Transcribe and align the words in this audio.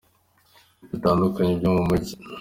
bitandukanye 0.89 1.53
byo 1.59 1.69
mu 1.75 1.83
Mujyi. 1.87 2.13